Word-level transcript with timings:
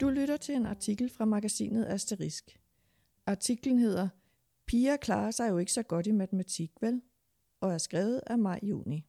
Du 0.00 0.08
lytter 0.08 0.36
til 0.36 0.54
en 0.54 0.66
artikel 0.66 1.10
fra 1.10 1.24
magasinet 1.24 1.86
Asterisk. 1.86 2.60
Artiklen 3.26 3.78
hedder 3.78 4.08
Piger 4.66 4.96
klarer 4.96 5.30
sig 5.30 5.50
jo 5.50 5.58
ikke 5.58 5.72
så 5.72 5.82
godt 5.82 6.06
i 6.06 6.12
matematik, 6.12 6.72
vel? 6.80 7.02
Og 7.60 7.72
er 7.72 7.78
skrevet 7.78 8.20
af 8.26 8.38
maj 8.38 8.60
juni. 8.62 9.06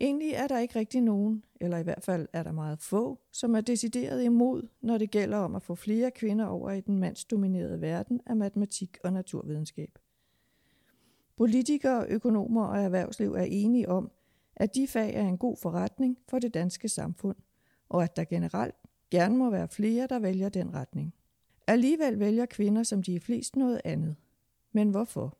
Egentlig 0.00 0.30
er 0.30 0.46
der 0.46 0.58
ikke 0.58 0.78
rigtig 0.78 1.00
nogen, 1.00 1.44
eller 1.60 1.78
i 1.78 1.82
hvert 1.82 2.04
fald 2.04 2.28
er 2.32 2.42
der 2.42 2.52
meget 2.52 2.80
få, 2.80 3.20
som 3.32 3.54
er 3.54 3.60
decideret 3.60 4.24
imod, 4.24 4.68
når 4.80 4.98
det 4.98 5.10
gælder 5.10 5.38
om 5.38 5.54
at 5.54 5.62
få 5.62 5.74
flere 5.74 6.10
kvinder 6.10 6.46
over 6.46 6.70
i 6.70 6.80
den 6.80 6.98
mandsdominerede 6.98 7.80
verden 7.80 8.20
af 8.26 8.36
matematik 8.36 8.98
og 9.04 9.12
naturvidenskab. 9.12 9.98
Politikere, 11.36 12.06
økonomer 12.08 12.64
og 12.64 12.78
erhvervsliv 12.78 13.32
er 13.32 13.44
enige 13.44 13.88
om, 13.88 14.10
at 14.56 14.74
de 14.74 14.86
fag 14.86 15.14
er 15.14 15.28
en 15.28 15.38
god 15.38 15.56
forretning 15.56 16.18
for 16.28 16.38
det 16.38 16.54
danske 16.54 16.88
samfund, 16.88 17.36
og 17.88 18.02
at 18.02 18.16
der 18.16 18.24
generelt 18.24 18.83
gerne 19.14 19.36
må 19.36 19.50
være 19.50 19.68
flere, 19.68 20.06
der 20.06 20.18
vælger 20.18 20.48
den 20.48 20.74
retning. 20.74 21.14
Alligevel 21.66 22.20
vælger 22.20 22.46
kvinder 22.46 22.82
som 22.82 23.02
de 23.02 23.16
er 23.16 23.20
flest 23.20 23.56
noget 23.56 23.80
andet. 23.84 24.16
Men 24.72 24.90
hvorfor? 24.90 25.38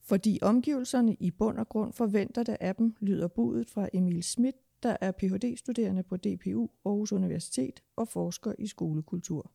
Fordi 0.00 0.38
omgivelserne 0.42 1.16
i 1.20 1.30
bund 1.30 1.58
og 1.58 1.68
grund 1.68 1.92
forventer 1.92 2.42
det 2.42 2.56
af 2.60 2.74
dem, 2.74 2.94
lyder 3.00 3.28
budet 3.28 3.70
fra 3.70 3.88
Emil 3.92 4.22
Schmidt, 4.22 4.56
der 4.82 4.96
er 5.00 5.12
Ph.D.-studerende 5.12 6.02
på 6.02 6.16
DPU 6.16 6.68
Aarhus 6.84 7.12
Universitet 7.12 7.82
og 7.96 8.08
forsker 8.08 8.52
i 8.58 8.66
skolekultur. 8.66 9.50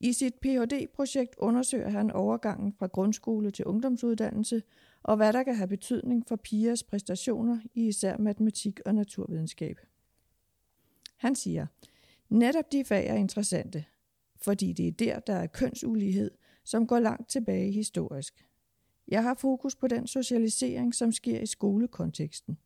I 0.00 0.12
sit 0.12 0.34
Ph.D.-projekt 0.34 1.34
undersøger 1.38 1.88
han 1.88 2.10
overgangen 2.10 2.72
fra 2.72 2.86
grundskole 2.86 3.50
til 3.50 3.64
ungdomsuddannelse 3.64 4.62
og 5.02 5.16
hvad 5.16 5.32
der 5.32 5.42
kan 5.42 5.54
have 5.54 5.68
betydning 5.68 6.26
for 6.28 6.36
pigers 6.36 6.82
præstationer 6.82 7.58
i 7.74 7.86
især 7.86 8.18
matematik 8.18 8.80
og 8.86 8.94
naturvidenskab. 8.94 9.76
Han 11.22 11.34
siger, 11.34 11.66
netop 12.28 12.72
de 12.72 12.84
fag 12.84 13.06
er 13.06 13.14
interessante, 13.14 13.84
fordi 14.36 14.72
det 14.72 14.86
er 14.86 14.92
der, 14.92 15.20
der 15.20 15.32
er 15.32 15.46
kønsulighed, 15.46 16.30
som 16.64 16.86
går 16.86 16.98
langt 16.98 17.30
tilbage 17.30 17.72
historisk. 17.72 18.46
Jeg 19.08 19.22
har 19.22 19.34
fokus 19.34 19.76
på 19.76 19.88
den 19.88 20.06
socialisering, 20.06 20.94
som 20.94 21.12
sker 21.12 21.40
i 21.40 21.46
skolekonteksten. 21.46 22.58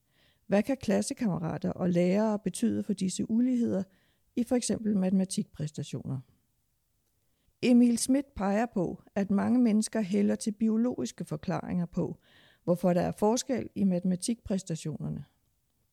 Hvad 0.47 0.62
kan 0.62 0.77
klassekammerater 0.77 1.71
og 1.71 1.91
lærere 1.91 2.39
betyde 2.39 2.83
for 2.83 2.93
disse 2.93 3.31
uligheder 3.31 3.83
i 4.37 4.45
for 4.45 4.57
eksempel 4.57 4.97
matematikpræstationer? 4.97 6.21
Emil 7.62 7.99
Schmidt 7.99 8.34
peger 8.34 8.67
på, 8.67 9.03
at 9.15 9.31
mange 9.31 9.59
mennesker 9.59 10.01
hælder 10.01 10.34
til 10.34 10.53
biologiske 10.53 11.25
forklaringer 11.25 11.87
på, 11.87 12.19
hvorfor 12.65 12.93
der 12.93 13.03
er 13.03 13.12
forskel 13.12 13.69
i 13.75 13.84
matematikpræstationerne. 13.84 15.25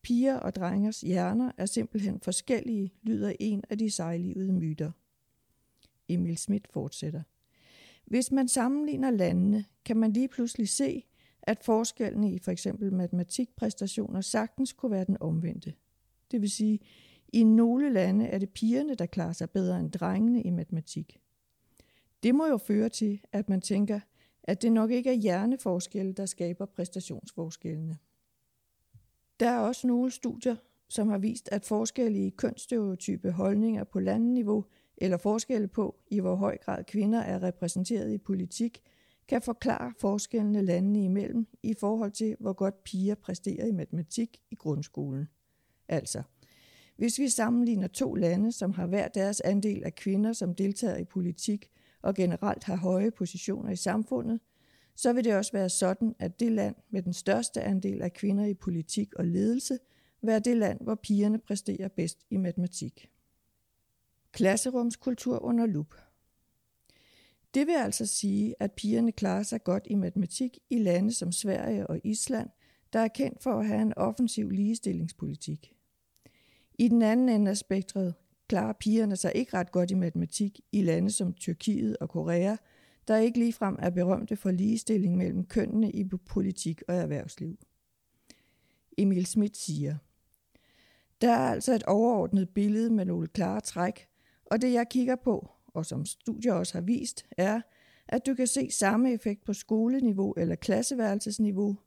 Piger 0.03 0.35
og 0.35 0.55
drengers 0.55 1.01
hjerner 1.01 1.51
er 1.57 1.65
simpelthen 1.65 2.19
forskellige, 2.19 2.93
lyder 3.01 3.33
en 3.39 3.63
af 3.69 3.77
de 3.77 3.91
sejlivede 3.91 4.53
myter. 4.53 4.91
Emil 6.09 6.37
Schmidt 6.37 6.67
fortsætter. 6.67 7.21
Hvis 8.05 8.31
man 8.31 8.47
sammenligner 8.47 9.11
landene, 9.11 9.65
kan 9.85 9.97
man 9.97 10.13
lige 10.13 10.27
pludselig 10.27 10.69
se, 10.69 11.03
at 11.41 11.63
forskellene 11.63 12.33
i 12.33 12.39
f.eks. 12.39 12.67
matematikpræstationer 12.91 14.21
sagtens 14.21 14.73
kunne 14.73 14.91
være 14.91 15.05
den 15.05 15.17
omvendte. 15.19 15.73
Det 16.31 16.41
vil 16.41 16.51
sige, 16.51 16.79
i 17.33 17.43
nogle 17.43 17.93
lande 17.93 18.25
er 18.25 18.37
det 18.37 18.49
pigerne, 18.49 18.95
der 18.95 19.05
klarer 19.05 19.33
sig 19.33 19.49
bedre 19.49 19.79
end 19.79 19.91
drengene 19.91 20.41
i 20.41 20.49
matematik. 20.49 21.19
Det 22.23 22.35
må 22.35 22.47
jo 22.47 22.57
føre 22.57 22.89
til, 22.89 23.21
at 23.31 23.49
man 23.49 23.61
tænker, 23.61 23.99
at 24.43 24.61
det 24.61 24.71
nok 24.71 24.91
ikke 24.91 25.09
er 25.09 25.13
hjerneforskelle, 25.13 26.13
der 26.13 26.25
skaber 26.25 26.65
præstationsforskellene. 26.65 27.97
Der 29.43 29.49
er 29.49 29.59
også 29.59 29.87
nogle 29.87 30.11
studier, 30.11 30.55
som 30.89 31.09
har 31.09 31.17
vist, 31.17 31.49
at 31.51 31.65
forskellige 31.65 32.31
kønsstereotype 32.31 33.31
holdninger 33.31 33.83
på 33.83 33.99
landeniveau 33.99 34.65
eller 34.97 35.17
forskelle 35.17 35.67
på, 35.67 35.95
i 36.11 36.19
hvor 36.19 36.35
høj 36.35 36.57
grad 36.57 36.83
kvinder 36.83 37.19
er 37.19 37.43
repræsenteret 37.43 38.13
i 38.13 38.17
politik, 38.17 38.81
kan 39.27 39.41
forklare 39.41 39.93
forskellene 39.99 40.61
landene 40.61 41.03
imellem 41.03 41.47
i 41.63 41.73
forhold 41.79 42.11
til, 42.11 42.35
hvor 42.39 42.53
godt 42.53 42.83
piger 42.83 43.15
præsterer 43.15 43.65
i 43.65 43.71
matematik 43.71 44.41
i 44.51 44.55
grundskolen. 44.55 45.27
Altså, 45.87 46.23
hvis 46.97 47.19
vi 47.19 47.29
sammenligner 47.29 47.87
to 47.87 48.13
lande, 48.13 48.51
som 48.51 48.71
har 48.71 48.85
hver 48.85 49.07
deres 49.07 49.41
andel 49.41 49.83
af 49.83 49.95
kvinder, 49.95 50.33
som 50.33 50.55
deltager 50.55 50.97
i 50.97 51.05
politik 51.05 51.71
og 52.01 52.15
generelt 52.15 52.63
har 52.63 52.75
høje 52.75 53.11
positioner 53.11 53.71
i 53.71 53.75
samfundet, 53.75 54.39
så 54.95 55.13
vil 55.13 55.23
det 55.23 55.35
også 55.35 55.51
være 55.51 55.69
sådan, 55.69 56.15
at 56.19 56.39
det 56.39 56.51
land 56.51 56.75
med 56.89 57.01
den 57.01 57.13
største 57.13 57.61
andel 57.61 58.01
af 58.01 58.13
kvinder 58.13 58.45
i 58.45 58.53
politik 58.53 59.13
og 59.15 59.25
ledelse, 59.25 59.79
være 60.21 60.39
det 60.39 60.57
land, 60.57 60.81
hvor 60.81 60.95
pigerne 60.95 61.39
præsterer 61.39 61.87
bedst 61.87 62.25
i 62.29 62.37
matematik. 62.37 63.09
Klasserumskultur 64.31 65.39
under 65.39 65.65
lup. 65.65 65.95
Det 67.53 67.67
vil 67.67 67.73
altså 67.73 68.05
sige, 68.05 68.55
at 68.59 68.71
pigerne 68.71 69.11
klarer 69.11 69.43
sig 69.43 69.63
godt 69.63 69.87
i 69.89 69.95
matematik 69.95 70.59
i 70.69 70.79
lande 70.79 71.13
som 71.13 71.31
Sverige 71.31 71.87
og 71.87 71.99
Island, 72.03 72.49
der 72.93 72.99
er 72.99 73.07
kendt 73.07 73.43
for 73.43 73.59
at 73.59 73.67
have 73.67 73.81
en 73.81 73.93
offensiv 73.97 74.49
ligestillingspolitik. 74.49 75.75
I 76.79 76.87
den 76.87 77.01
anden 77.01 77.29
ende 77.29 77.51
af 77.51 77.57
spektret 77.57 78.13
klarer 78.47 78.73
pigerne 78.73 79.15
sig 79.15 79.31
ikke 79.35 79.57
ret 79.57 79.71
godt 79.71 79.91
i 79.91 79.93
matematik 79.93 80.59
i 80.71 80.81
lande 80.81 81.11
som 81.11 81.33
Tyrkiet 81.33 81.97
og 81.97 82.09
Korea, 82.09 82.55
der 83.07 83.17
ikke 83.17 83.39
ligefrem 83.39 83.75
er 83.79 83.89
berømte 83.89 84.35
for 84.35 84.51
ligestilling 84.51 85.17
mellem 85.17 85.45
kønnene 85.45 85.91
i 85.91 86.03
politik 86.25 86.81
og 86.87 86.95
erhvervsliv. 86.95 87.59
Emil 88.97 89.25
Schmidt 89.25 89.57
siger, 89.57 89.97
Der 91.21 91.31
er 91.31 91.51
altså 91.51 91.73
et 91.73 91.83
overordnet 91.83 92.49
billede 92.49 92.89
med 92.89 93.05
nogle 93.05 93.27
klare 93.27 93.61
træk, 93.61 94.07
og 94.45 94.61
det 94.61 94.73
jeg 94.73 94.89
kigger 94.89 95.15
på, 95.15 95.49
og 95.67 95.85
som 95.85 96.05
studier 96.05 96.53
også 96.53 96.73
har 96.73 96.81
vist, 96.81 97.25
er, 97.31 97.61
at 98.07 98.25
du 98.25 98.35
kan 98.35 98.47
se 98.47 98.71
samme 98.71 99.13
effekt 99.13 99.43
på 99.43 99.53
skoleniveau 99.53 100.33
eller 100.37 100.55
klasseværelsesniveau. 100.55 101.77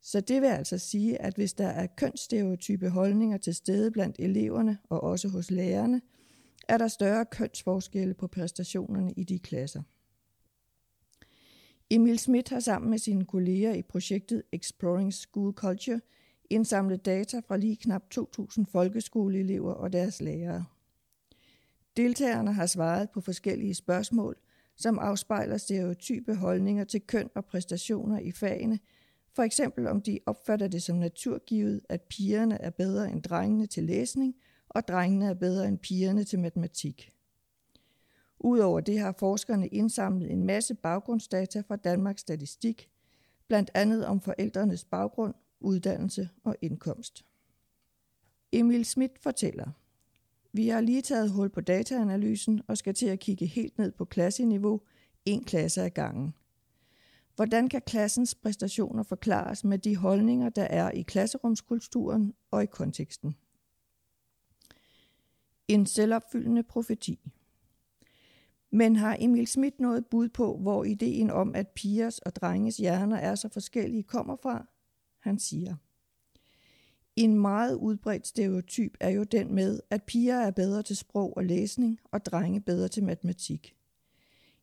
Så 0.00 0.20
det 0.20 0.42
vil 0.42 0.48
altså 0.48 0.78
sige, 0.78 1.22
at 1.22 1.34
hvis 1.34 1.52
der 1.52 1.66
er 1.66 1.86
kønsstereotype 1.86 2.88
holdninger 2.88 3.38
til 3.38 3.54
stede 3.54 3.90
blandt 3.90 4.16
eleverne 4.18 4.78
og 4.88 5.02
også 5.02 5.28
hos 5.28 5.50
lærerne, 5.50 6.00
er 6.68 6.78
der 6.78 6.88
større 6.88 7.24
kønsforskelle 7.24 8.14
på 8.14 8.26
præstationerne 8.26 9.12
i 9.16 9.24
de 9.24 9.38
klasser. 9.38 9.82
Emil 11.90 12.18
Schmidt 12.18 12.48
har 12.48 12.60
sammen 12.60 12.90
med 12.90 12.98
sine 12.98 13.24
kolleger 13.24 13.74
i 13.74 13.82
projektet 13.82 14.42
Exploring 14.52 15.12
School 15.12 15.52
Culture 15.52 16.00
indsamlet 16.50 17.04
data 17.04 17.40
fra 17.48 17.56
lige 17.56 17.76
knap 17.76 18.02
2.000 18.14 18.64
folkeskoleelever 18.72 19.72
og 19.72 19.92
deres 19.92 20.20
lærere. 20.20 20.64
Deltagerne 21.96 22.52
har 22.52 22.66
svaret 22.66 23.10
på 23.10 23.20
forskellige 23.20 23.74
spørgsmål, 23.74 24.36
som 24.76 24.98
afspejler 24.98 25.56
stereotype 25.56 26.34
holdninger 26.34 26.84
til 26.84 27.00
køn 27.00 27.30
og 27.34 27.44
præstationer 27.44 28.18
i 28.18 28.32
fagene, 28.32 28.78
for 29.34 29.42
eksempel 29.42 29.86
om 29.86 30.02
de 30.02 30.18
opfatter 30.26 30.68
det 30.68 30.82
som 30.82 30.96
naturgivet, 30.96 31.80
at 31.88 32.02
pigerne 32.02 32.60
er 32.60 32.70
bedre 32.70 33.10
end 33.10 33.22
drengene 33.22 33.66
til 33.66 33.84
læsning, 33.84 34.34
og 34.68 34.88
drengene 34.88 35.26
er 35.26 35.34
bedre 35.34 35.68
end 35.68 35.78
pigerne 35.78 36.24
til 36.24 36.38
matematik. 36.38 37.13
Udover 38.44 38.80
det 38.80 38.98
har 38.98 39.12
forskerne 39.18 39.68
indsamlet 39.68 40.32
en 40.32 40.44
masse 40.44 40.74
baggrundsdata 40.74 41.60
fra 41.60 41.76
Danmarks 41.76 42.20
Statistik, 42.20 42.90
blandt 43.48 43.70
andet 43.74 44.06
om 44.06 44.20
forældrenes 44.20 44.84
baggrund, 44.84 45.34
uddannelse 45.60 46.28
og 46.44 46.56
indkomst. 46.62 47.24
Emil 48.52 48.84
Schmidt 48.84 49.18
fortæller, 49.18 49.70
vi 50.52 50.68
har 50.68 50.80
lige 50.80 51.02
taget 51.02 51.30
hul 51.30 51.48
på 51.48 51.60
dataanalysen 51.60 52.62
og 52.66 52.78
skal 52.78 52.94
til 52.94 53.06
at 53.06 53.20
kigge 53.20 53.46
helt 53.46 53.78
ned 53.78 53.92
på 53.92 54.04
klasseniveau, 54.04 54.80
en 55.24 55.44
klasse 55.44 55.82
ad 55.82 55.90
gangen. 55.90 56.34
Hvordan 57.36 57.68
kan 57.68 57.82
klassens 57.86 58.34
præstationer 58.34 59.02
forklares 59.02 59.64
med 59.64 59.78
de 59.78 59.96
holdninger, 59.96 60.48
der 60.48 60.64
er 60.64 60.90
i 60.90 61.02
klasserumskulturen 61.02 62.34
og 62.50 62.62
i 62.62 62.66
konteksten? 62.66 63.36
En 65.68 65.86
selvopfyldende 65.86 66.62
profeti. 66.62 67.33
Men 68.74 68.96
har 68.96 69.16
Emil 69.20 69.46
Schmidt 69.46 69.80
noget 69.80 70.06
bud 70.06 70.28
på, 70.28 70.56
hvor 70.56 70.84
ideen 70.84 71.30
om, 71.30 71.54
at 71.54 71.68
pigers 71.68 72.18
og 72.18 72.36
drenges 72.36 72.76
hjerner 72.76 73.16
er 73.16 73.34
så 73.34 73.48
forskellige, 73.48 74.02
kommer 74.02 74.36
fra? 74.42 74.68
Han 75.20 75.38
siger, 75.38 75.76
en 77.16 77.38
meget 77.38 77.74
udbredt 77.74 78.26
stereotyp 78.26 78.96
er 79.00 79.10
jo 79.10 79.24
den 79.24 79.54
med, 79.54 79.80
at 79.90 80.02
piger 80.02 80.34
er 80.34 80.50
bedre 80.50 80.82
til 80.82 80.96
sprog 80.96 81.36
og 81.36 81.44
læsning, 81.44 82.00
og 82.04 82.24
drenge 82.24 82.60
bedre 82.60 82.88
til 82.88 83.04
matematik. 83.04 83.76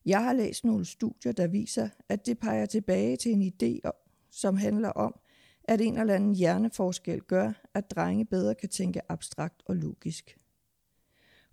Jeg 0.06 0.24
har 0.24 0.34
læst 0.34 0.66
nogle 0.66 0.86
studier, 0.86 1.32
der 1.32 1.48
viser, 1.48 1.90
at 2.10 2.26
det 2.26 2.40
peger 2.40 2.66
tilbage 2.66 3.18
til 3.18 3.32
en 3.32 3.54
idé, 3.54 3.90
som 4.32 4.58
handler 4.58 4.90
om, 4.90 5.20
at 5.64 5.82
en 5.82 5.98
eller 5.98 6.16
anden 6.16 6.36
hjerneforskel 6.36 7.22
gør, 7.22 7.52
at 7.74 7.92
drenge 7.92 8.26
bedre 8.26 8.56
kan 8.56 8.70
tænke 8.70 9.12
abstrakt 9.12 9.64
og 9.66 9.76
logisk. 9.76 10.38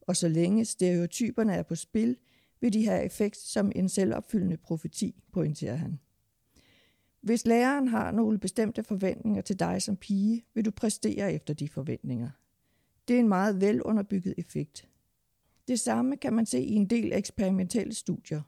Og 0.01 0.17
så 0.17 0.29
længe 0.29 0.65
stereotyperne 0.65 1.55
er 1.55 1.63
på 1.63 1.75
spil, 1.75 2.17
vil 2.61 2.73
de 2.73 2.87
have 2.87 3.05
effekt 3.05 3.37
som 3.37 3.73
en 3.75 3.89
selvopfyldende 3.89 4.57
profeti, 4.57 5.23
pointerer 5.33 5.75
han. 5.75 5.99
Hvis 7.21 7.47
læreren 7.47 7.89
har 7.89 8.11
nogle 8.11 8.39
bestemte 8.39 8.83
forventninger 8.83 9.43
til 9.43 9.59
dig 9.59 9.83
som 9.83 9.97
pige, 9.97 10.45
vil 10.55 10.65
du 10.65 10.71
præstere 10.71 11.33
efter 11.33 11.55
de 11.55 11.69
forventninger. 11.69 12.31
Det 13.09 13.17
er 13.17 13.21
en 13.21 13.29
meget 13.29 13.61
velunderbygget 13.61 14.35
effekt. 14.39 14.89
Det 15.69 15.81
samme 15.81 16.17
kan 16.17 16.33
man 16.33 16.47
se 16.47 16.61
i 16.61 16.75
en 16.75 16.87
del 16.87 17.13
eksperimentelle 17.13 17.95
studier. 17.95 18.43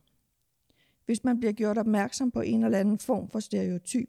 Hvis 1.06 1.24
man 1.24 1.40
bliver 1.40 1.52
gjort 1.52 1.78
opmærksom 1.78 2.30
på 2.30 2.40
en 2.40 2.64
eller 2.64 2.78
anden 2.78 2.98
form 2.98 3.30
for 3.30 3.40
stereotyp, 3.40 4.08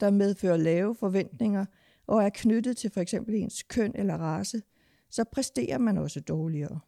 der 0.00 0.10
medfører 0.10 0.56
lave 0.56 0.94
forventninger 0.94 1.64
og 2.06 2.24
er 2.24 2.28
knyttet 2.34 2.76
til 2.76 2.90
f.eks. 2.90 3.14
ens 3.14 3.62
køn 3.62 3.92
eller 3.94 4.14
race, 4.14 4.62
så 5.10 5.24
præsterer 5.24 5.78
man 5.78 5.98
også 5.98 6.20
dårligere. 6.20 6.80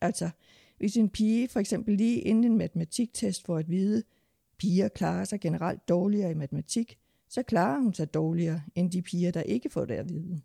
Altså, 0.00 0.30
hvis 0.76 0.96
en 0.96 1.08
pige 1.08 1.48
for 1.48 1.60
eksempel 1.60 1.96
lige 1.96 2.20
inden 2.20 2.44
en 2.44 2.58
matematiktest 2.58 3.46
får 3.46 3.58
at 3.58 3.70
vide, 3.70 4.02
piger 4.58 4.88
klarer 4.88 5.24
sig 5.24 5.40
generelt 5.40 5.88
dårligere 5.88 6.30
i 6.30 6.34
matematik, 6.34 6.98
så 7.28 7.42
klarer 7.42 7.80
hun 7.80 7.94
sig 7.94 8.14
dårligere 8.14 8.62
end 8.74 8.90
de 8.90 9.02
piger, 9.02 9.30
der 9.30 9.42
ikke 9.42 9.70
får 9.70 9.84
det 9.84 9.94
at 9.94 10.08
vide. 10.08 10.40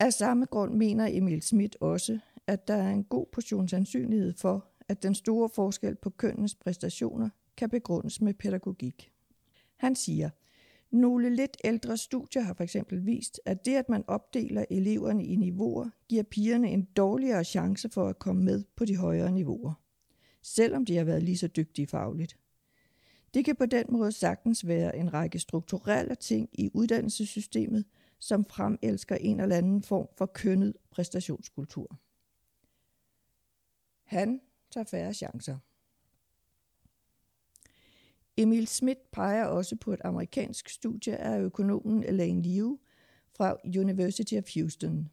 Af 0.00 0.12
samme 0.12 0.46
grund 0.46 0.74
mener 0.74 1.06
Emil 1.10 1.42
Schmidt 1.42 1.76
også, 1.80 2.18
at 2.46 2.68
der 2.68 2.74
er 2.74 2.90
en 2.90 3.04
god 3.04 3.26
portion 3.32 3.68
sandsynlighed 3.68 4.32
for, 4.32 4.66
at 4.88 5.02
den 5.02 5.14
store 5.14 5.48
forskel 5.48 5.94
på 5.94 6.10
kønnenes 6.10 6.54
præstationer 6.54 7.28
kan 7.56 7.70
begrundes 7.70 8.20
med 8.20 8.34
pædagogik. 8.34 9.12
Han 9.76 9.96
siger, 9.96 10.30
nogle 10.90 11.36
lidt 11.36 11.56
ældre 11.64 11.96
studier 11.96 12.42
har 12.42 12.54
for 12.54 12.64
eksempel 12.64 13.06
vist, 13.06 13.40
at 13.44 13.64
det, 13.64 13.74
at 13.74 13.88
man 13.88 14.04
opdeler 14.06 14.64
eleverne 14.70 15.24
i 15.26 15.36
niveauer, 15.36 15.90
giver 16.08 16.22
pigerne 16.22 16.70
en 16.70 16.84
dårligere 16.84 17.44
chance 17.44 17.88
for 17.88 18.08
at 18.08 18.18
komme 18.18 18.44
med 18.44 18.64
på 18.76 18.84
de 18.84 18.96
højere 18.96 19.32
niveauer, 19.32 19.74
selvom 20.42 20.84
de 20.84 20.96
har 20.96 21.04
været 21.04 21.22
lige 21.22 21.38
så 21.38 21.46
dygtige 21.46 21.86
fagligt. 21.86 22.38
Det 23.34 23.44
kan 23.44 23.56
på 23.56 23.66
den 23.66 23.84
måde 23.88 24.12
sagtens 24.12 24.66
være 24.66 24.96
en 24.96 25.14
række 25.14 25.38
strukturelle 25.38 26.14
ting 26.14 26.48
i 26.52 26.70
uddannelsessystemet, 26.74 27.84
som 28.18 28.44
fremelsker 28.44 29.16
en 29.16 29.40
eller 29.40 29.56
anden 29.56 29.82
form 29.82 30.08
for 30.18 30.26
kønnet 30.26 30.74
præstationskultur. 30.90 31.98
Han 34.04 34.40
tager 34.70 34.84
færre 34.84 35.14
chancer. 35.14 35.58
Emil 38.38 38.66
Schmidt 38.66 39.10
peger 39.12 39.44
også 39.44 39.76
på 39.76 39.92
et 39.92 40.00
amerikansk 40.04 40.68
studie 40.68 41.16
af 41.16 41.40
økonomen 41.40 42.04
Elaine 42.04 42.42
Liu 42.42 42.78
fra 43.36 43.56
University 43.64 44.34
of 44.34 44.44
Houston. 44.54 45.08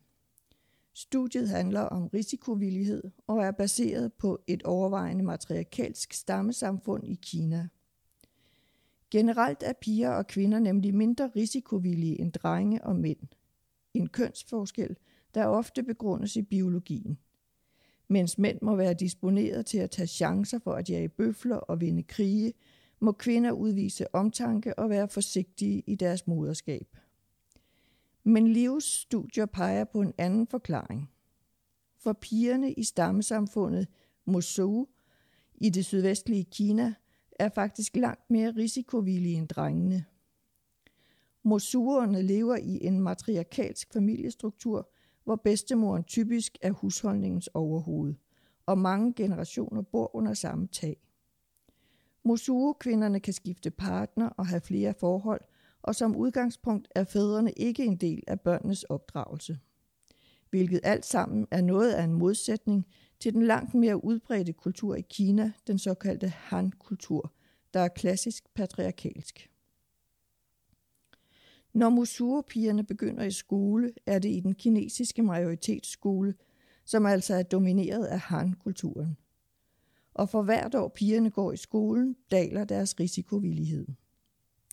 Studiet 0.94 1.50
handler 1.50 1.82
om 1.82 2.08
risikovillighed 2.08 3.04
og 3.28 3.44
er 3.44 3.52
baseret 3.52 4.14
på 4.14 4.40
et 4.48 4.64
overvejende 4.64 5.24
matriarkalsk 5.24 6.14
stammesamfund 6.14 7.08
i 7.08 7.20
Kina. 7.22 7.68
Generelt 9.12 9.64
er 9.64 9.74
piger 9.82 10.10
og 10.10 10.28
kvinder 10.28 10.60
nemlig 10.60 10.96
mindre 10.96 11.32
risikovillige 11.36 12.20
end 12.22 12.32
drenge 12.32 12.84
og 12.84 12.96
mænd. 12.96 13.28
En 13.94 14.08
kønsforskel, 14.08 14.96
der 15.34 15.46
ofte 15.46 15.84
begrundes 15.84 16.36
i 16.36 16.42
biologien. 16.42 17.18
Mens 18.08 18.38
mænd 18.38 18.60
må 18.62 18.76
være 18.76 18.94
disponeret 18.94 19.66
til 19.66 19.78
at 19.78 19.92
tage 19.92 20.08
chancer 20.08 20.60
for 20.60 20.74
at 20.74 20.90
jage 20.90 21.10
bøfler 21.10 21.56
og 21.56 21.82
vinde 21.82 22.04
krige, 22.04 22.54
må 23.00 23.12
kvinder 23.12 23.52
udvise 23.52 24.16
omtanke 24.16 24.80
og 24.80 24.90
være 24.90 25.08
forsigtige 25.08 25.84
i 25.88 25.96
deres 25.96 26.28
moderskab. 26.28 26.98
Men 28.24 28.48
Livs 28.48 28.86
studier 28.86 29.46
peger 29.46 29.84
på 29.84 30.02
en 30.02 30.14
anden 30.18 30.48
forklaring. 30.48 31.12
For 31.98 32.14
pigerne 32.14 32.74
i 32.74 32.84
stammesamfundet 32.84 33.88
Mosou 34.26 34.88
i 35.56 35.70
det 35.70 35.86
sydvestlige 35.86 36.44
Kina 36.44 36.94
er 37.40 37.50
faktisk 37.50 37.96
langt 37.96 38.30
mere 38.30 38.52
risikovillige 38.52 39.38
end 39.38 39.48
drengene. 39.48 40.06
Mosuerne 41.44 42.22
lever 42.22 42.56
i 42.56 42.86
en 42.86 43.00
matriarkalsk 43.00 43.94
familiestruktur, 43.94 44.90
hvor 45.24 45.36
bedstemoren 45.36 46.04
typisk 46.04 46.58
er 46.62 46.72
husholdningens 46.72 47.48
overhoved, 47.48 48.14
og 48.66 48.78
mange 48.78 49.14
generationer 49.14 49.82
bor 49.82 50.16
under 50.16 50.34
samme 50.34 50.68
tag. 50.68 50.98
Mosuo-kvinderne 52.26 53.20
kan 53.20 53.34
skifte 53.34 53.72
partner 53.72 54.30
og 54.30 54.48
have 54.48 54.62
flere 54.62 54.94
forhold, 55.00 55.42
og 55.82 55.96
som 55.96 56.16
udgangspunkt 56.16 56.88
er 56.96 57.04
fædrene 57.04 57.52
ikke 57.52 57.86
en 57.86 57.98
del 57.98 58.24
af 58.28 58.40
børnenes 58.40 58.84
opdragelse. 58.84 59.60
Hvilket 60.50 60.80
alt 60.84 61.06
sammen 61.06 61.48
er 61.52 61.62
noget 61.62 61.94
af 61.94 62.04
en 62.04 62.14
modsætning 62.14 62.86
til 63.20 63.34
den 63.34 63.44
langt 63.44 63.74
mere 63.74 64.04
udbredte 64.04 64.54
kultur 64.54 64.96
i 64.96 65.02
Kina, 65.02 65.52
den 65.68 65.78
såkaldte 65.78 66.28
Han-kultur, 66.28 67.34
der 67.74 67.80
er 67.80 67.88
klassisk 67.88 68.44
patriarkalsk. 68.54 69.50
Når 71.74 71.90
musurpigerne 71.90 72.84
begynder 72.84 73.24
i 73.24 73.32
skole, 73.32 73.94
er 74.06 74.20
det 74.20 74.30
i 74.30 74.40
den 74.40 74.56
kinesiske 74.56 75.24
majoritetsskole, 75.24 76.36
som 76.86 77.06
altså 77.06 77.36
er 77.36 77.44
domineret 77.44 78.06
af 78.06 78.20
Han-kulturen 78.20 79.18
og 80.16 80.30
for 80.30 80.42
hvert 80.42 80.76
år 80.76 80.88
pigerne 80.88 81.30
går 81.30 81.52
i 81.52 81.58
skolen, 81.58 82.16
daler 82.32 82.64
deres 82.64 83.00
risikovillighed. 83.00 83.88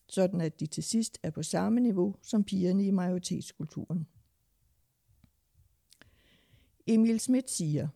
Sådan 0.09 0.41
at 0.41 0.61
de 0.61 0.67
til 0.67 0.83
sidst 0.83 1.19
er 1.23 1.31
på 1.31 1.43
samme 1.43 1.81
niveau 1.81 2.15
som 2.23 2.45
pigerne 2.45 2.85
i 2.85 2.91
majoritetskulturen. 2.91 4.07
Emil 6.87 7.21
Schmidt 7.21 7.51
siger, 7.51 7.89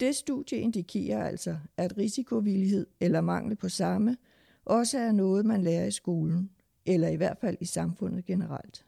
det 0.00 0.16
studie 0.16 0.58
indikerer 0.58 1.24
altså, 1.24 1.58
at 1.76 1.98
risikovillighed 1.98 2.86
eller 3.00 3.20
mangel 3.20 3.56
på 3.56 3.68
samme 3.68 4.16
også 4.64 4.98
er 4.98 5.12
noget, 5.12 5.46
man 5.46 5.62
lærer 5.62 5.86
i 5.86 5.90
skolen, 5.90 6.50
eller 6.86 7.08
i 7.08 7.16
hvert 7.16 7.38
fald 7.38 7.56
i 7.60 7.64
samfundet 7.64 8.24
generelt. 8.24 8.86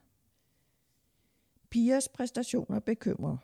Pigers 1.69 2.09
præstationer 2.09 2.79
bekymrer. 2.79 3.37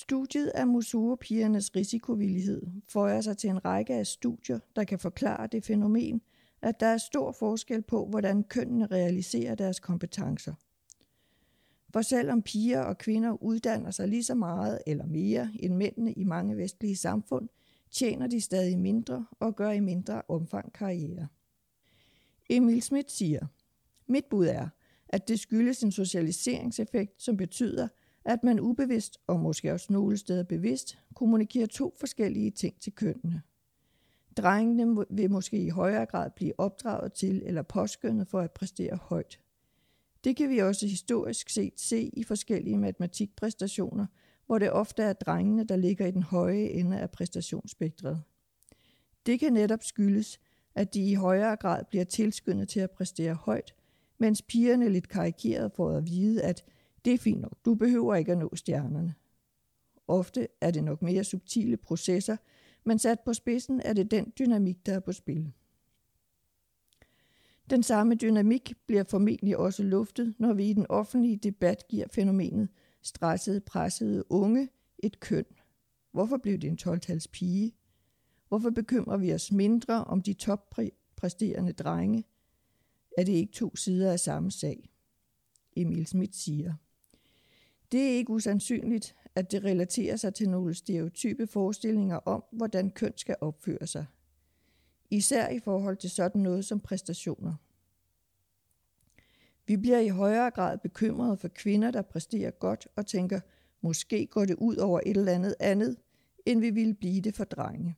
Studiet 0.00 0.48
af 0.48 0.66
musurepigernes 0.66 1.76
risikovillighed 1.76 2.62
føjer 2.88 3.20
sig 3.20 3.38
til 3.38 3.50
en 3.50 3.64
række 3.64 3.94
af 3.94 4.06
studier, 4.06 4.58
der 4.76 4.84
kan 4.84 4.98
forklare 4.98 5.46
det 5.46 5.64
fænomen, 5.64 6.22
at 6.62 6.80
der 6.80 6.86
er 6.86 6.96
stor 6.96 7.32
forskel 7.32 7.82
på, 7.82 8.06
hvordan 8.06 8.44
kønnene 8.44 8.86
realiserer 8.86 9.54
deres 9.54 9.80
kompetencer. 9.80 10.54
For 11.92 12.02
selvom 12.02 12.42
piger 12.42 12.80
og 12.80 12.98
kvinder 12.98 13.42
uddanner 13.42 13.90
sig 13.90 14.08
lige 14.08 14.24
så 14.24 14.34
meget 14.34 14.78
eller 14.86 15.06
mere 15.06 15.50
end 15.60 15.74
mændene 15.74 16.12
i 16.12 16.24
mange 16.24 16.56
vestlige 16.56 16.96
samfund, 16.96 17.48
tjener 17.90 18.26
de 18.26 18.40
stadig 18.40 18.78
mindre 18.78 19.26
og 19.40 19.56
gør 19.56 19.70
i 19.70 19.80
mindre 19.80 20.22
omfang 20.28 20.72
karriere. 20.72 21.28
Emil 22.50 22.82
Schmidt 22.82 23.10
siger, 23.10 23.46
mit 24.06 24.24
bud 24.24 24.46
er, 24.46 24.68
at 25.08 25.28
det 25.28 25.40
skyldes 25.40 25.82
en 25.82 25.92
socialiseringseffekt, 25.92 27.22
som 27.22 27.36
betyder, 27.36 27.88
at 28.28 28.44
man 28.44 28.60
ubevidst, 28.60 29.18
og 29.26 29.40
måske 29.40 29.72
også 29.72 29.92
nogle 29.92 30.16
steder 30.16 30.42
bevidst, 30.42 30.98
kommunikerer 31.14 31.66
to 31.66 31.94
forskellige 32.00 32.50
ting 32.50 32.80
til 32.80 32.92
kønnene. 32.92 33.42
Drengene 34.36 35.04
vil 35.10 35.30
måske 35.30 35.58
i 35.64 35.68
højere 35.68 36.06
grad 36.06 36.30
blive 36.36 36.60
opdraget 36.60 37.12
til 37.12 37.42
eller 37.44 37.62
påskyndet 37.62 38.28
for 38.28 38.40
at 38.40 38.50
præstere 38.50 38.98
højt. 39.02 39.40
Det 40.24 40.36
kan 40.36 40.50
vi 40.50 40.58
også 40.58 40.86
historisk 40.86 41.50
set 41.50 41.80
se 41.80 42.10
i 42.12 42.24
forskellige 42.24 42.78
matematikpræstationer, 42.78 44.06
hvor 44.46 44.58
det 44.58 44.72
ofte 44.72 45.02
er 45.02 45.12
drengene, 45.12 45.64
der 45.64 45.76
ligger 45.76 46.06
i 46.06 46.10
den 46.10 46.22
høje 46.22 46.64
ende 46.64 46.98
af 46.98 47.10
præstationsspektret. 47.10 48.22
Det 49.26 49.40
kan 49.40 49.52
netop 49.52 49.82
skyldes, 49.82 50.40
at 50.74 50.94
de 50.94 51.10
i 51.10 51.14
højere 51.14 51.56
grad 51.56 51.84
bliver 51.90 52.04
tilskyndet 52.04 52.68
til 52.68 52.80
at 52.80 52.90
præstere 52.90 53.34
højt, 53.34 53.74
mens 54.18 54.42
pigerne 54.42 54.88
lidt 54.88 55.08
karikeret 55.08 55.72
får 55.72 55.90
at 55.90 56.06
vide, 56.06 56.42
at 56.42 56.64
det 57.04 57.12
er 57.14 57.18
fint 57.18 57.40
nok. 57.40 57.64
Du 57.64 57.74
behøver 57.74 58.14
ikke 58.14 58.32
at 58.32 58.38
nå 58.38 58.54
stjernerne. 58.54 59.14
Ofte 60.08 60.48
er 60.60 60.70
det 60.70 60.84
nok 60.84 61.02
mere 61.02 61.24
subtile 61.24 61.76
processer, 61.76 62.36
men 62.84 62.98
sat 62.98 63.20
på 63.20 63.34
spidsen 63.34 63.80
er 63.84 63.92
det 63.92 64.10
den 64.10 64.32
dynamik, 64.38 64.86
der 64.86 64.94
er 64.94 65.00
på 65.00 65.12
spil. 65.12 65.52
Den 67.70 67.82
samme 67.82 68.14
dynamik 68.14 68.74
bliver 68.86 69.04
formentlig 69.04 69.56
også 69.56 69.82
luftet, 69.82 70.34
når 70.38 70.52
vi 70.52 70.70
i 70.70 70.72
den 70.72 70.86
offentlige 70.88 71.36
debat 71.36 71.88
giver 71.88 72.06
fænomenet 72.10 72.68
stressede, 73.02 73.60
pressede 73.60 74.32
unge 74.32 74.68
et 74.98 75.20
køn. 75.20 75.44
Hvorfor 76.12 76.36
blev 76.36 76.58
det 76.58 76.70
en 76.70 76.76
12 76.76 77.00
pige? 77.32 77.74
Hvorfor 78.48 78.70
bekymrer 78.70 79.16
vi 79.16 79.34
os 79.34 79.52
mindre 79.52 80.04
om 80.04 80.22
de 80.22 80.32
toppræsterende 80.32 81.72
drenge? 81.72 82.24
Er 83.18 83.24
det 83.24 83.32
ikke 83.32 83.52
to 83.52 83.76
sider 83.76 84.12
af 84.12 84.20
samme 84.20 84.50
sag? 84.50 84.90
Emil 85.76 86.06
Schmidt 86.06 86.36
siger. 86.36 86.74
Det 87.92 88.00
er 88.00 88.16
ikke 88.16 88.30
usandsynligt, 88.30 89.14
at 89.34 89.52
det 89.52 89.64
relaterer 89.64 90.16
sig 90.16 90.34
til 90.34 90.50
nogle 90.50 90.74
stereotype 90.74 91.46
forestillinger 91.46 92.16
om, 92.16 92.44
hvordan 92.52 92.90
køn 92.90 93.12
skal 93.16 93.36
opføre 93.40 93.86
sig. 93.86 94.06
Især 95.10 95.48
i 95.48 95.58
forhold 95.58 95.96
til 95.96 96.10
sådan 96.10 96.40
noget 96.40 96.64
som 96.64 96.80
præstationer. 96.80 97.54
Vi 99.66 99.76
bliver 99.76 99.98
i 99.98 100.08
højere 100.08 100.50
grad 100.50 100.78
bekymrede 100.78 101.36
for 101.36 101.48
kvinder, 101.48 101.90
der 101.90 102.02
præsterer 102.02 102.50
godt 102.50 102.88
og 102.96 103.06
tænker, 103.06 103.40
måske 103.80 104.26
går 104.26 104.44
det 104.44 104.54
ud 104.54 104.76
over 104.76 105.00
et 105.06 105.16
eller 105.16 105.32
andet 105.32 105.54
andet, 105.60 105.96
end 106.46 106.60
vi 106.60 106.70
ville 106.70 106.94
blive 106.94 107.20
det 107.20 107.34
for 107.34 107.44
drenge. 107.44 107.96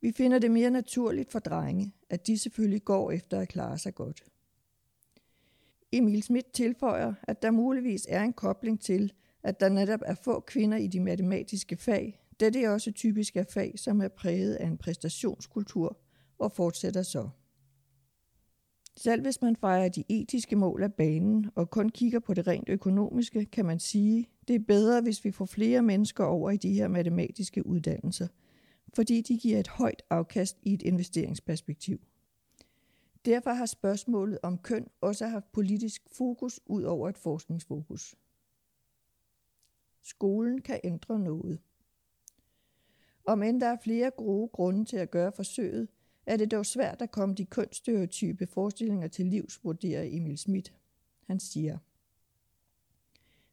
Vi 0.00 0.12
finder 0.12 0.38
det 0.38 0.50
mere 0.50 0.70
naturligt 0.70 1.32
for 1.32 1.38
drenge, 1.38 1.94
at 2.10 2.26
de 2.26 2.38
selvfølgelig 2.38 2.84
går 2.84 3.10
efter 3.10 3.40
at 3.40 3.48
klare 3.48 3.78
sig 3.78 3.94
godt. 3.94 4.24
Emil 5.92 6.22
Schmidt 6.22 6.52
tilføjer, 6.52 7.14
at 7.22 7.42
der 7.42 7.50
muligvis 7.50 8.06
er 8.08 8.22
en 8.22 8.32
kobling 8.32 8.80
til, 8.80 9.12
at 9.42 9.60
der 9.60 9.68
netop 9.68 10.00
er 10.06 10.14
få 10.14 10.40
kvinder 10.40 10.78
i 10.78 10.86
de 10.86 11.00
matematiske 11.00 11.76
fag, 11.76 12.20
da 12.40 12.50
det 12.50 12.68
også 12.68 12.92
typisk 12.92 13.36
er 13.36 13.44
fag, 13.50 13.78
som 13.78 14.00
er 14.00 14.08
præget 14.08 14.54
af 14.54 14.66
en 14.66 14.78
præstationskultur, 14.78 15.98
og 16.38 16.52
fortsætter 16.52 17.02
så. 17.02 17.28
Selv 18.96 19.22
hvis 19.22 19.42
man 19.42 19.56
fejrer 19.56 19.88
de 19.88 20.04
etiske 20.08 20.56
mål 20.56 20.82
af 20.82 20.92
banen 20.94 21.50
og 21.54 21.70
kun 21.70 21.88
kigger 21.88 22.18
på 22.18 22.34
det 22.34 22.46
rent 22.46 22.68
økonomiske, 22.68 23.44
kan 23.44 23.64
man 23.64 23.78
sige, 23.78 24.28
det 24.48 24.56
er 24.56 24.64
bedre, 24.68 25.00
hvis 25.00 25.24
vi 25.24 25.30
får 25.30 25.44
flere 25.44 25.82
mennesker 25.82 26.24
over 26.24 26.50
i 26.50 26.56
de 26.56 26.72
her 26.72 26.88
matematiske 26.88 27.66
uddannelser, 27.66 28.28
fordi 28.94 29.20
de 29.20 29.38
giver 29.38 29.60
et 29.60 29.68
højt 29.68 30.02
afkast 30.10 30.58
i 30.62 30.74
et 30.74 30.82
investeringsperspektiv. 30.82 32.00
Derfor 33.24 33.50
har 33.50 33.66
spørgsmålet 33.66 34.38
om 34.42 34.58
køn 34.58 34.86
også 35.00 35.26
haft 35.26 35.52
politisk 35.52 36.02
fokus 36.12 36.60
ud 36.66 36.82
over 36.82 37.08
et 37.08 37.18
forskningsfokus. 37.18 38.14
Skolen 40.02 40.60
kan 40.60 40.80
ændre 40.84 41.18
noget. 41.18 41.60
Om 43.24 43.42
end 43.42 43.60
der 43.60 43.66
er 43.66 43.76
flere 43.84 44.10
gode 44.10 44.48
grunde 44.48 44.84
til 44.84 44.96
at 44.96 45.10
gøre 45.10 45.32
forsøget, 45.32 45.88
er 46.26 46.36
det 46.36 46.50
dog 46.50 46.66
svært 46.66 47.02
at 47.02 47.10
komme 47.10 47.34
de 47.34 47.44
kønsstereotype 47.44 48.46
forestillinger 48.46 49.08
til 49.08 49.26
livs, 49.26 49.64
vurderer 49.64 50.04
Emil 50.06 50.38
Schmidt. 50.38 50.74
Han 51.26 51.40
siger, 51.40 51.78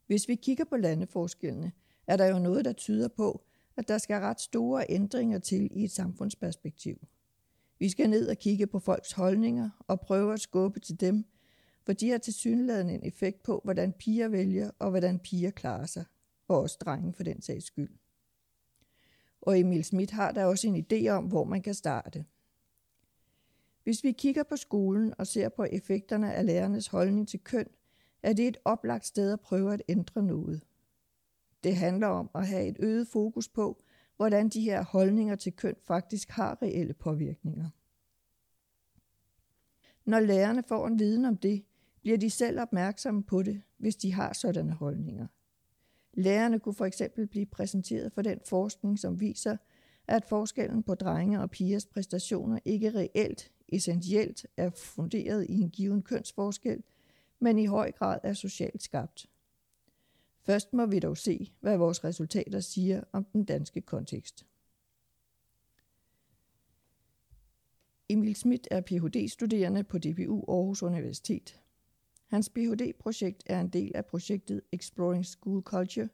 Hvis 0.06 0.28
vi 0.28 0.36
kigger 0.36 0.66
på 0.66 0.78
landeforskellene, 0.78 1.72
er 2.08 2.18
der 2.18 2.26
jo 2.26 2.40
noget, 2.40 2.66
der 2.66 2.74
tyder 2.74 3.08
på, 3.08 3.44
at 3.78 3.88
der 3.88 3.98
skal 3.98 4.20
ret 4.20 4.42
store 4.42 4.86
ændringer 4.90 5.40
til 5.40 5.70
i 5.72 5.84
et 5.84 5.92
samfundsperspektiv. 5.92 7.08
Vi 7.80 7.90
skal 7.90 8.10
ned 8.10 8.30
og 8.30 8.38
kigge 8.38 8.68
på 8.68 8.80
folks 8.80 9.12
holdninger 9.12 9.70
og 9.88 10.02
prøve 10.02 10.34
at 10.34 10.40
skubbe 10.40 10.80
til 10.80 11.00
dem, 11.00 11.26
for 11.86 11.94
de 11.94 12.10
har 12.10 12.18
til 12.18 12.34
synligheden 12.34 12.90
en 12.90 13.04
effekt 13.04 13.44
på, 13.44 13.62
hvordan 13.64 13.94
piger 13.94 14.28
vælger 14.28 14.72
og 14.80 14.90
hvordan 14.90 15.20
piger 15.20 15.52
klarer 15.52 15.86
sig, 15.86 16.06
og 16.48 16.60
også 16.60 16.78
drenge 16.82 17.14
for 17.14 17.24
den 17.24 17.42
sags 17.42 17.66
skyld. 17.66 17.98
Og 19.42 19.60
Emil 19.60 19.84
Schmidt 19.84 20.12
har 20.12 20.32
der 20.32 20.46
også 20.46 20.68
en 20.68 20.86
idé 20.92 21.08
om, 21.08 21.26
hvor 21.26 21.44
man 21.44 21.62
kan 21.62 21.74
starte. 21.74 22.26
Hvis 23.84 24.04
vi 24.04 24.12
kigger 24.12 24.44
på 24.44 24.56
skolen 24.56 25.14
og 25.18 25.28
ser 25.28 25.50
på 25.50 25.64
effekterne 25.64 26.34
af 26.34 26.46
lærernes 26.46 26.88
holdning 26.88 27.28
til 27.28 27.40
køn, 27.40 27.68
er 28.24 28.34
det 28.34 28.48
et 28.48 28.58
oplagt 28.66 29.06
sted 29.06 29.34
at 29.34 29.40
prøve 29.40 29.74
at 29.74 29.82
ændre 29.88 30.24
noget. 30.24 30.62
Det 31.64 31.76
handler 31.76 32.08
om 32.08 32.30
at 32.36 32.48
have 32.48 32.68
et 32.68 32.76
øget 32.80 33.08
fokus 33.08 33.50
på, 33.50 33.84
hvordan 34.18 34.50
de 34.50 34.62
her 34.62 34.84
holdninger 34.84 35.36
til 35.36 35.54
køn 35.54 35.76
faktisk 35.88 36.30
har 36.30 36.62
reelle 36.62 36.94
påvirkninger. 36.94 37.70
Når 40.06 40.20
lærerne 40.20 40.64
får 40.68 40.88
en 40.88 41.00
viden 41.00 41.26
om 41.26 41.38
det, 41.38 41.64
bliver 42.02 42.18
de 42.18 42.30
selv 42.30 42.60
opmærksomme 42.60 43.24
på 43.24 43.44
det, 43.44 43.62
hvis 43.78 43.96
de 43.96 44.14
har 44.14 44.34
sådanne 44.34 44.74
holdninger. 44.74 45.28
Lærerne 46.14 46.60
kunne 46.60 46.76
for 46.76 46.86
eksempel 46.86 47.28
blive 47.28 47.46
præsenteret 47.46 48.14
for 48.14 48.22
den 48.22 48.40
forskning, 48.46 49.00
som 49.00 49.20
viser, 49.20 49.58
at 50.08 50.26
forskellen 50.26 50.84
på 50.84 50.96
drenge 50.96 51.42
og 51.42 51.52
pigers 51.52 51.86
præstationer 51.86 52.60
ikke 52.66 52.90
reelt, 52.90 53.52
essentielt 53.68 54.46
er 54.58 54.70
funderet 54.70 55.46
i 55.50 55.54
en 55.54 55.70
given 55.70 56.02
kønsforskel, 56.02 56.84
men 57.40 57.60
i 57.60 57.66
høj 57.66 57.92
grad 57.92 58.20
er 58.24 58.34
socialt 58.34 58.84
skabt. 58.84 59.30
Først 60.46 60.74
må 60.74 60.86
vi 60.86 61.00
dog 61.00 61.18
se, 61.18 61.54
hvad 61.60 61.78
vores 61.78 62.04
resultater 62.04 62.60
siger 62.60 63.04
om 63.12 63.26
den 63.26 63.46
danske 63.46 63.82
kontekst. 63.82 64.46
Emil 68.10 68.36
Schmidt 68.36 68.68
er 68.72 68.82
Ph.D.-studerende 68.82 69.84
på 69.84 69.98
DBU 69.98 70.46
Aarhus 70.48 70.84
Universitet. 70.84 71.60
Hans 72.28 72.50
Ph.D.-projekt 72.50 73.44
er 73.46 73.62
en 73.62 73.70
del 73.70 73.92
af 73.96 74.06
projektet 74.06 74.62
Exploring 74.72 75.26
School 75.26 75.62
Culture. 75.62 76.10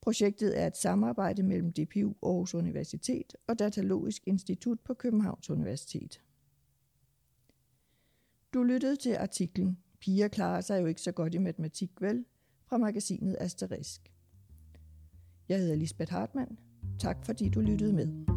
Projektet 0.00 0.60
er 0.60 0.66
et 0.66 0.76
samarbejde 0.76 1.42
mellem 1.42 1.72
DPU 1.72 2.14
Aarhus 2.22 2.54
Universitet 2.54 3.36
og 3.46 3.58
Datalogisk 3.58 4.22
Institut 4.26 4.80
på 4.80 4.94
Københavns 4.94 5.50
Universitet. 5.50 6.22
Du 8.54 8.62
lyttede 8.62 8.96
til 8.96 9.14
artiklen 9.14 9.78
Piger 10.00 10.28
klarer 10.28 10.60
sig 10.60 10.80
jo 10.80 10.86
ikke 10.86 11.00
så 11.00 11.12
godt 11.12 11.34
i 11.34 11.38
matematik, 11.38 11.90
vel? 12.00 12.24
Fra 12.68 12.78
magasinet 12.78 13.36
Asterisk. 13.40 14.12
Jeg 15.48 15.58
hedder 15.58 15.74
Lisbeth 15.74 16.12
Hartmann. 16.12 16.58
Tak 17.00 17.26
fordi 17.26 17.48
du 17.48 17.60
lyttede 17.60 17.92
med. 17.92 18.35